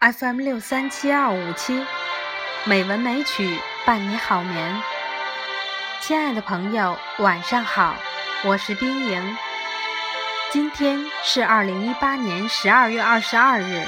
[0.00, 1.84] FM 六三七二五七，
[2.64, 4.80] 美文美曲伴你好眠。
[6.00, 7.96] 亲爱的朋友，晚上好，
[8.44, 9.36] 我是冰莹。
[10.52, 13.84] 今天是二零一八年十二月二十二日，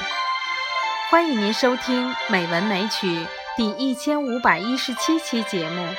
[1.09, 3.07] 欢迎您收听《美文美曲》
[3.55, 5.95] 第一千五百一十七期节目。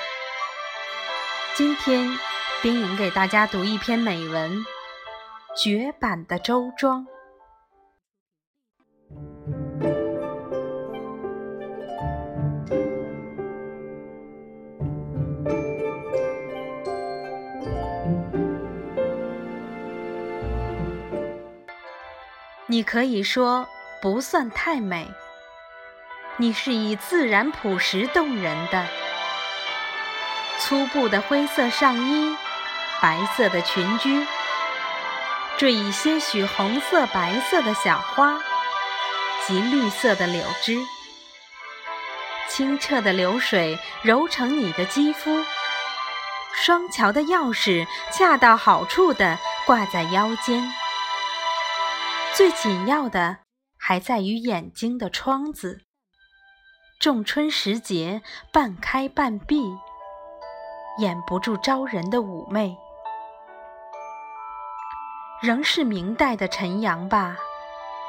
[1.55, 2.19] 今天，
[2.61, 4.59] 冰莹给大家读一篇美文
[5.57, 7.01] 《绝版的周庄》。
[22.67, 23.69] 你可以说
[24.01, 25.11] 不算太美，
[26.37, 28.87] 你是以自然朴实动人的
[30.59, 32.37] 粗布的灰色上衣，
[33.01, 34.27] 白色的裙裾，
[35.59, 38.41] 缀以些许红色、白色的小花
[39.47, 40.79] 及绿色的柳枝，
[42.49, 45.45] 清澈的流水揉成你的肌肤，
[46.53, 50.73] 双桥的钥匙恰到好处地挂在腰间。
[52.35, 53.41] 最紧要的
[53.79, 55.83] 还在于眼睛的窗子，
[56.99, 59.63] 仲春时节半开半闭，
[60.97, 62.75] 掩不住招人的妩媚。
[65.43, 67.37] 仍是明代的晨阳吧，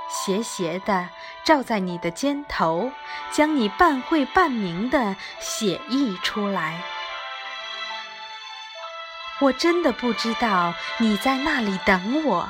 [0.09, 1.09] 斜斜的
[1.44, 2.91] 照在你的肩头，
[3.29, 6.81] 将你半晦半明的写意出来。
[9.41, 12.49] 我真的不知道你在那里等我。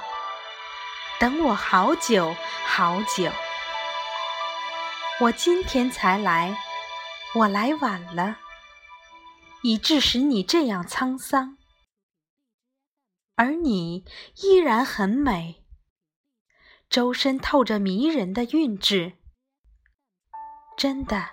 [1.20, 3.32] 等我好久好久，
[5.22, 6.58] 我今天才来，
[7.36, 8.38] 我来晚了，
[9.62, 11.58] 以致使你这样沧桑。
[13.36, 14.06] 而你
[14.42, 15.64] 依然很美，
[16.90, 19.14] 周身透着迷人的韵致。
[20.76, 21.30] 真的，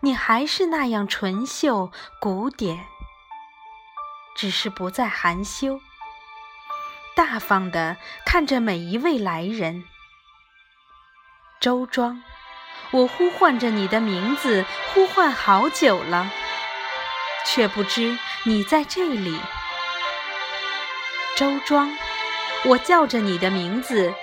[0.00, 2.86] 你还是那样纯秀古典，
[4.34, 5.80] 只是不再含羞。
[7.18, 9.82] 大方地看着每一位来人，
[11.60, 12.22] 周庄，
[12.92, 14.64] 我呼唤着你的名字，
[14.94, 16.30] 呼唤好久了，
[17.44, 19.36] 却不知你在这里。
[21.34, 21.90] 周庄，
[22.64, 24.14] 我叫着你的名字，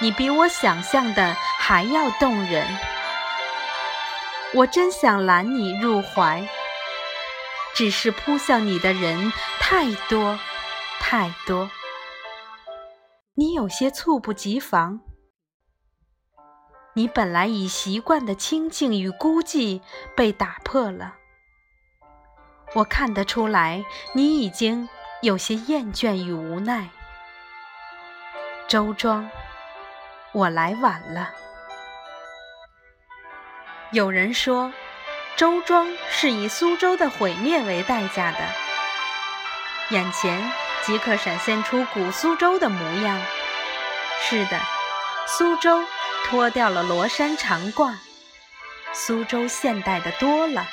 [0.00, 2.64] 你比我想象的还要动人。
[4.52, 6.46] 我真想揽你入怀，
[7.74, 10.38] 只是扑向你的人太多，
[11.00, 11.68] 太多。
[13.36, 15.00] 你有些猝不及防，
[16.92, 19.82] 你本来已习惯的清静与孤寂
[20.14, 21.16] 被打破了。
[22.74, 24.88] 我看得出来，你已经
[25.20, 26.88] 有些厌倦与无奈。
[28.68, 29.28] 周庄，
[30.32, 31.30] 我来晚了。
[33.90, 34.72] 有人说，
[35.36, 38.63] 周庄是以苏州的毁灭为代价的。
[39.90, 40.52] 眼前。
[40.86, 43.18] 即刻闪现出古苏州的模样。
[44.20, 44.60] 是的，
[45.26, 45.82] 苏州
[46.26, 47.94] 脱掉了罗衫长褂，
[48.92, 50.66] 苏州现代的多了。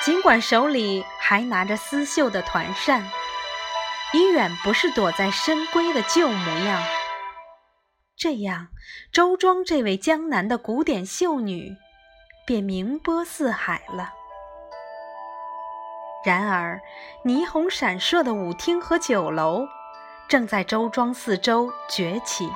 [0.00, 3.10] 尽管手里还拿着丝绣的团扇，
[4.12, 6.80] 已远不是躲在深闺的旧模样。
[8.16, 8.68] 这样，
[9.12, 11.74] 周庄这位江南的古典秀女，
[12.46, 14.12] 便名播四海了。
[16.24, 16.80] 然而，
[17.22, 19.68] 霓虹闪烁的舞厅和酒楼
[20.26, 22.50] 正在周庄四周崛起。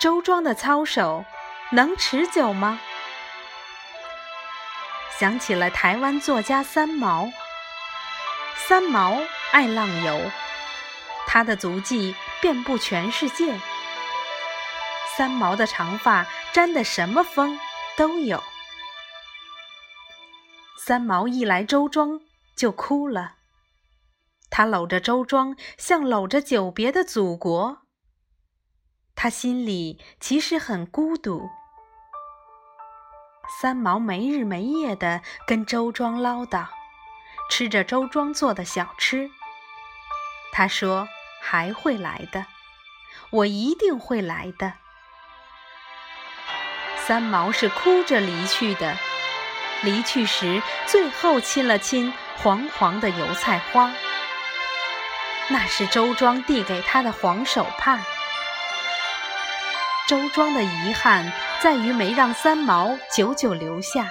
[0.00, 1.24] 周庄的操守
[1.70, 2.80] 能持久吗？
[5.18, 7.30] 想起了台湾作家三毛。
[8.56, 9.20] 三毛
[9.52, 10.20] 爱浪游，
[11.28, 13.54] 他的足迹遍布全世界。
[15.16, 17.60] 三毛的长发沾的什么风
[17.96, 18.42] 都有。
[20.78, 22.20] 三毛一来周庄。
[22.56, 23.36] 就哭了。
[24.50, 27.82] 他搂着周庄，像搂着久别的祖国。
[29.14, 31.48] 他心里其实很孤独。
[33.60, 36.66] 三毛没日没夜地跟周庄唠叨，
[37.50, 39.30] 吃着周庄做的小吃。
[40.52, 41.08] 他说
[41.40, 42.46] ：“还会来的，
[43.30, 44.74] 我一定会来的。”
[47.06, 48.96] 三毛是哭着离去的。
[49.82, 53.92] 离去时，最后亲了亲黄黄的油菜花，
[55.48, 57.98] 那是周庄递给他的黄手帕。
[60.08, 64.08] 周庄的遗憾在于没让三毛久久留下。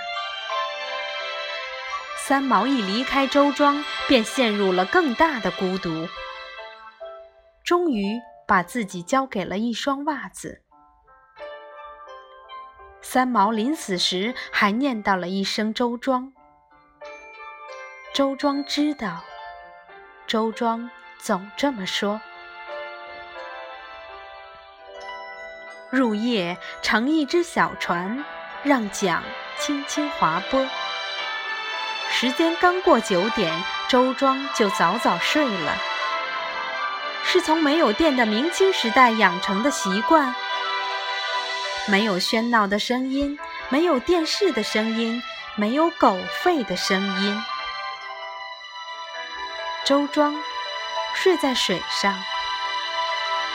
[2.18, 6.08] 三毛一离开周庄，便陷入了更大的孤独，
[7.64, 10.62] 终于把自己交给了一双袜子。
[13.14, 16.32] 三毛临死时还念叨了一声“周庄”。
[18.16, 19.26] 周庄知道，
[20.28, 22.22] 周庄总这么说。
[25.90, 28.24] 入夜乘一只小船，
[28.64, 29.22] 让桨
[29.60, 30.66] 轻轻划拨。
[32.10, 35.76] 时间刚过九点，周庄就早早睡了。
[37.26, 40.34] 是从没有电的明清时代养成的习惯。
[41.92, 45.22] 没有喧闹的声音，没有电视的声音，
[45.58, 47.44] 没有狗吠的声音。
[49.84, 50.34] 周庄
[51.14, 52.18] 睡在水上，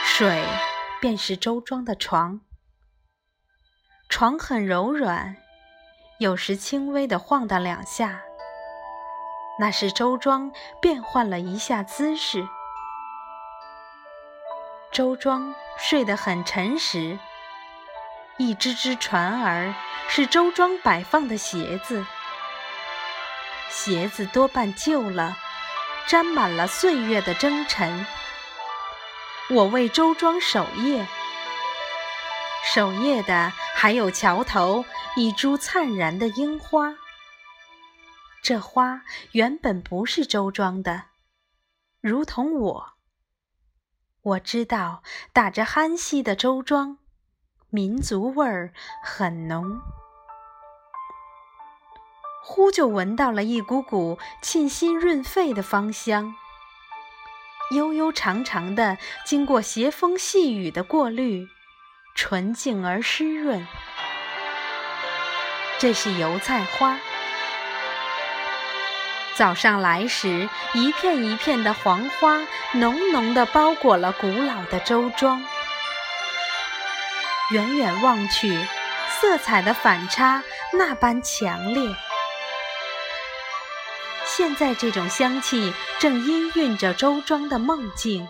[0.03, 0.45] 水。
[0.99, 2.41] 便是周庄的床，
[4.09, 5.37] 床很柔软，
[6.17, 8.21] 有时轻微的晃荡两下。
[9.59, 10.51] 那是周庄
[10.81, 12.47] 变换了一下姿势。
[14.91, 17.19] 周庄睡得很沉实。
[18.37, 19.73] 一只只船儿
[20.07, 22.05] 是周庄摆放的鞋子，
[23.69, 25.35] 鞋子多半旧了，
[26.07, 28.05] 沾满了岁月的征尘。
[29.49, 31.07] 我为周庄守夜，
[32.63, 34.85] 守夜的还有桥头
[35.15, 36.95] 一株灿然的樱花。
[38.43, 39.01] 这花
[39.31, 41.05] 原本不是周庄的，
[42.01, 42.93] 如同我。
[44.21, 45.01] 我知道
[45.33, 46.99] 打着酣息的周庄，
[47.69, 48.71] 民族味儿
[49.03, 49.81] 很浓。
[52.41, 56.33] 忽就闻到了一股股沁心润肺的芳香。
[57.71, 61.49] 悠悠长长的，经过斜风细雨的过滤，
[62.15, 63.67] 纯净而湿润。
[65.77, 66.97] 这是油菜花。
[69.35, 72.39] 早上来时，一片一片的黄花，
[72.75, 75.43] 浓浓的包裹了古老的周庄。
[77.49, 78.65] 远远望去，
[79.09, 81.95] 色彩的反差那般强烈。
[84.25, 88.27] 现在这种香气正氤氲着周庄的梦境，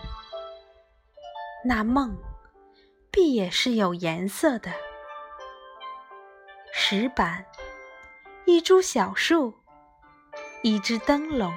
[1.64, 2.16] 那梦
[3.10, 4.72] 必也是有颜色的。
[6.72, 7.44] 石板，
[8.46, 9.52] 一株小树，
[10.62, 11.52] 一只灯笼，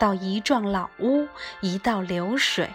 [0.00, 1.28] 到一幢老屋，
[1.60, 2.70] 一道流水。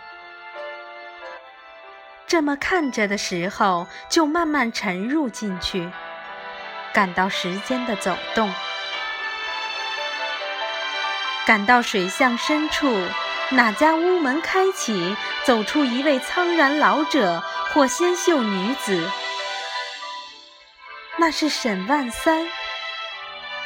[2.27, 5.91] 这么看着的时候，就慢慢沉入进去，
[6.93, 8.51] 感到时间的走动。
[11.45, 13.05] 赶到水巷深处，
[13.49, 17.43] 哪家屋门开启，走出一位苍然老者
[17.73, 19.07] 或纤秀女子？
[21.17, 22.47] 那是沈万三，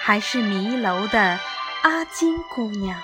[0.02, 1.40] 还是迷楼的
[1.84, 3.00] 阿金姑娘？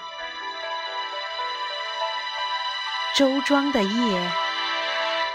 [3.15, 4.31] 周庄的夜，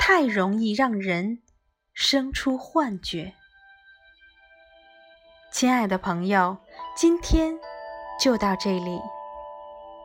[0.00, 1.42] 太容易让人
[1.92, 3.34] 生出幻觉。
[5.52, 6.58] 亲爱的朋友，
[6.96, 7.54] 今天
[8.20, 9.00] 就到这里。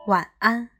[0.06, 0.73] 晚安。